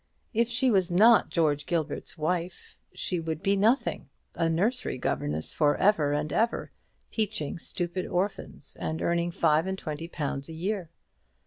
If 0.33 0.47
she 0.47 0.71
was 0.71 0.89
not 0.89 1.29
George 1.29 1.67
Gilbert's 1.67 2.17
wife, 2.17 2.75
she 2.91 3.19
would 3.19 3.43
be 3.43 3.55
nothing 3.55 4.09
a 4.33 4.49
nursery 4.49 4.97
governess 4.97 5.53
for 5.53 5.77
ever 5.77 6.11
and 6.11 6.33
ever, 6.33 6.71
teaching 7.11 7.59
stupid 7.59 8.07
orphans, 8.07 8.75
and 8.79 8.99
earning 9.03 9.29
five 9.29 9.67
and 9.67 9.77
twenty 9.77 10.07
pounds 10.07 10.49
a 10.49 10.57
year. 10.57 10.89